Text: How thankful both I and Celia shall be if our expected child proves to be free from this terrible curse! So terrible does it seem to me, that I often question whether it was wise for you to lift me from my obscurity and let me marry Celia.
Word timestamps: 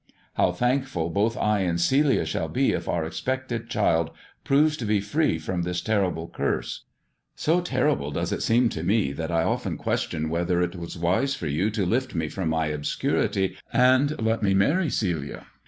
How 0.33 0.51
thankful 0.51 1.11
both 1.11 1.37
I 1.37 1.59
and 1.59 1.79
Celia 1.79 2.25
shall 2.25 2.47
be 2.47 2.71
if 2.71 2.87
our 2.89 3.05
expected 3.05 3.69
child 3.69 4.09
proves 4.43 4.75
to 4.77 4.85
be 4.85 4.99
free 4.99 5.37
from 5.37 5.61
this 5.61 5.79
terrible 5.79 6.27
curse! 6.27 6.85
So 7.35 7.61
terrible 7.61 8.09
does 8.09 8.31
it 8.31 8.41
seem 8.41 8.69
to 8.69 8.81
me, 8.81 9.11
that 9.11 9.29
I 9.29 9.43
often 9.43 9.77
question 9.77 10.31
whether 10.31 10.59
it 10.59 10.75
was 10.75 10.97
wise 10.97 11.35
for 11.35 11.45
you 11.45 11.69
to 11.69 11.85
lift 11.85 12.15
me 12.15 12.29
from 12.29 12.49
my 12.49 12.65
obscurity 12.69 13.55
and 13.71 14.19
let 14.19 14.41
me 14.41 14.55
marry 14.55 14.89
Celia. 14.89 15.45